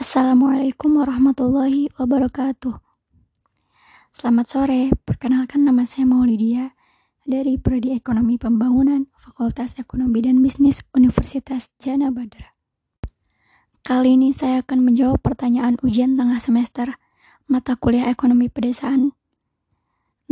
[0.00, 2.72] Assalamualaikum warahmatullahi wabarakatuh.
[4.08, 6.72] Selamat sore, perkenalkan nama saya Maulidia
[7.28, 12.56] dari Prodi Ekonomi Pembangunan Fakultas Ekonomi dan Bisnis Universitas Jana Badra.
[13.84, 16.96] Kali ini saya akan menjawab pertanyaan ujian tengah semester
[17.44, 19.12] mata kuliah Ekonomi Pedesaan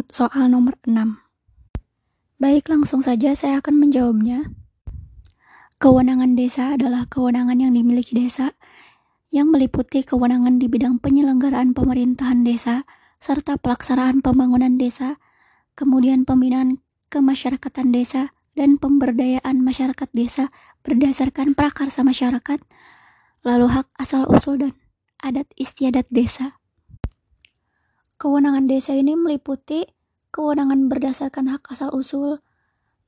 [0.08, 0.96] soal nomor 6.
[2.40, 4.48] Baik, langsung saja saya akan menjawabnya.
[5.76, 8.56] Kewenangan desa adalah kewenangan yang dimiliki desa
[9.28, 12.88] yang meliputi kewenangan di bidang penyelenggaraan pemerintahan desa,
[13.20, 15.20] serta pelaksanaan pembangunan desa,
[15.76, 16.80] kemudian pembinaan
[17.12, 20.50] kemasyarakatan desa, dan pemberdayaan masyarakat desa
[20.82, 22.58] berdasarkan prakarsa masyarakat,
[23.46, 24.72] lalu hak asal-usul dan
[25.22, 26.58] adat istiadat desa.
[28.18, 29.86] Kewenangan desa ini meliputi
[30.34, 32.42] kewenangan berdasarkan hak asal-usul,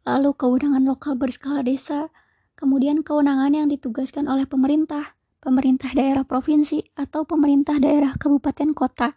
[0.07, 2.15] lalu kewenangan lokal berskala desa,
[2.55, 9.17] kemudian kewenangan yang ditugaskan oleh pemerintah, pemerintah daerah provinsi atau pemerintah daerah kabupaten kota,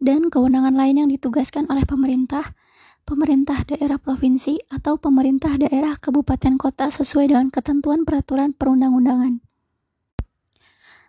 [0.00, 2.56] dan kewenangan lain yang ditugaskan oleh pemerintah,
[3.04, 9.44] pemerintah daerah provinsi atau pemerintah daerah kabupaten kota sesuai dengan ketentuan peraturan perundang-undangan.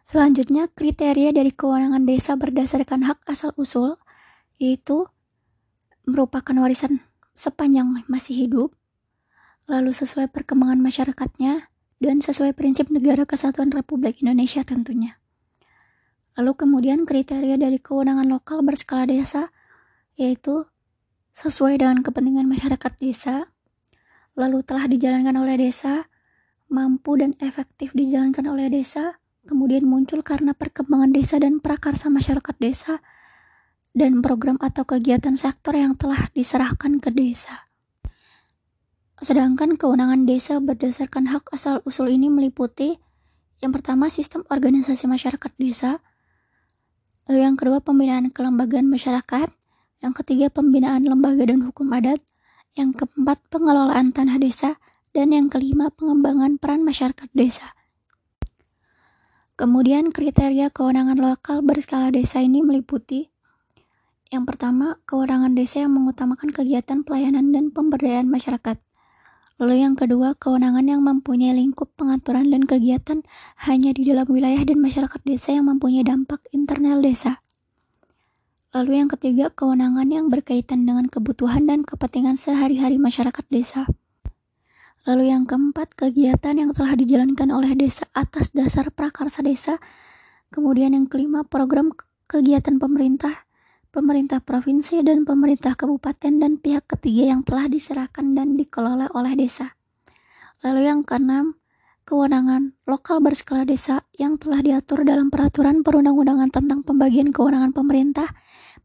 [0.03, 3.95] Selanjutnya, kriteria dari kewenangan desa berdasarkan hak asal-usul
[4.59, 5.07] yaitu
[6.03, 6.99] merupakan warisan
[7.31, 8.75] sepanjang masih hidup,
[9.71, 11.70] lalu sesuai perkembangan masyarakatnya,
[12.01, 15.21] dan sesuai prinsip negara kesatuan Republik Indonesia tentunya.
[16.33, 19.53] Lalu kemudian kriteria dari kewenangan lokal berskala desa
[20.17, 20.65] yaitu
[21.31, 23.47] sesuai dengan kepentingan masyarakat desa,
[24.35, 26.11] lalu telah dijalankan oleh desa,
[26.67, 32.99] mampu dan efektif dijalankan oleh desa, kemudian muncul karena perkembangan desa dan prakarsa masyarakat desa,
[33.91, 37.70] dan program atau kegiatan sektor yang telah diserahkan ke desa.
[39.21, 42.97] Sedangkan kewenangan desa berdasarkan hak asal-usul ini meliputi
[43.61, 46.01] yang pertama sistem organisasi masyarakat desa,
[47.29, 49.53] lalu yang kedua pembinaan kelembagaan masyarakat,
[50.01, 52.17] yang ketiga pembinaan lembaga dan hukum adat,
[52.73, 54.81] yang keempat pengelolaan tanah desa,
[55.13, 57.77] dan yang kelima pengembangan peran masyarakat desa.
[59.53, 63.29] Kemudian kriteria kewenangan lokal berskala desa ini meliputi
[64.31, 68.79] yang pertama, kewenangan desa yang mengutamakan kegiatan pelayanan dan pemberdayaan masyarakat.
[69.61, 73.21] Lalu yang kedua, kewenangan yang mempunyai lingkup pengaturan dan kegiatan
[73.69, 77.45] hanya di dalam wilayah dan masyarakat desa yang mempunyai dampak internal desa.
[78.73, 83.85] Lalu yang ketiga, kewenangan yang berkaitan dengan kebutuhan dan kepentingan sehari-hari masyarakat desa.
[85.05, 89.77] Lalu yang keempat, kegiatan yang telah dijalankan oleh desa atas dasar prakarsa desa.
[90.49, 91.93] Kemudian yang kelima, program
[92.25, 93.45] kegiatan pemerintah
[93.91, 99.75] pemerintah provinsi dan pemerintah kabupaten dan pihak ketiga yang telah diserahkan dan dikelola oleh desa.
[100.63, 101.59] Lalu yang keenam,
[102.07, 108.31] kewenangan lokal berskala desa yang telah diatur dalam peraturan perundang-undangan tentang pembagian kewenangan pemerintah,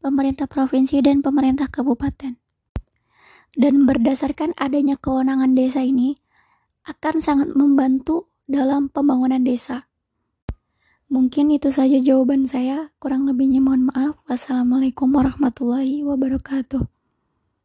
[0.03, 2.35] pemerintah provinsi dan pemerintah kabupaten.
[3.57, 6.13] Dan berdasarkan adanya kewenangan desa ini
[6.85, 9.87] akan sangat membantu dalam pembangunan desa.
[11.07, 12.91] Mungkin itu saja jawaban saya.
[12.99, 14.19] Kurang lebihnya mohon maaf.
[14.27, 16.96] Wassalamualaikum warahmatullahi wabarakatuh.